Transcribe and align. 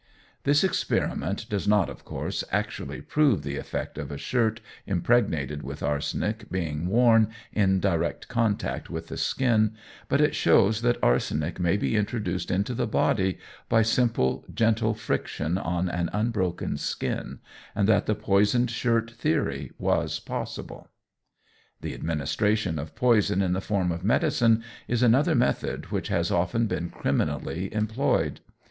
This 0.45 0.63
experiment 0.63 1.47
does 1.47 1.67
not, 1.67 1.87
of 1.87 2.03
course, 2.05 2.43
actually 2.51 3.01
prove 3.01 3.43
the 3.43 3.57
effect 3.57 3.99
of 3.99 4.09
a 4.09 4.17
shirt 4.17 4.59
impregnated 4.87 5.61
with 5.61 5.83
arsenic 5.83 6.49
being 6.49 6.87
worn 6.87 7.27
in 7.53 7.79
direct 7.79 8.27
contact 8.27 8.89
with 8.89 9.09
the 9.09 9.15
skin, 9.17 9.75
but 10.09 10.19
it 10.19 10.33
shows 10.33 10.81
that 10.81 10.97
arsenic 11.03 11.59
may 11.59 11.77
be 11.77 11.95
introduced 11.95 12.49
into 12.49 12.73
the 12.73 12.87
body 12.87 13.37
by 13.69 13.83
simple, 13.83 14.43
gentle 14.51 14.95
friction 14.95 15.59
on 15.59 15.87
an 15.87 16.09
unbroken 16.13 16.77
skin, 16.77 17.37
and 17.75 17.87
that 17.87 18.07
the 18.07 18.15
poisoned 18.15 18.71
shirt 18.71 19.11
theory 19.11 19.71
was 19.77 20.19
possible. 20.19 20.89
The 21.81 21.93
administration 21.93 22.79
of 22.79 22.95
poison 22.95 23.43
in 23.43 23.53
the 23.53 23.61
form 23.61 23.91
of 23.91 24.03
medicine 24.03 24.63
is 24.87 25.03
another 25.03 25.35
method 25.35 25.91
which 25.91 26.07
has 26.07 26.31
often 26.31 26.65
been 26.65 26.89
criminally 26.89 27.71
employed. 27.71 28.39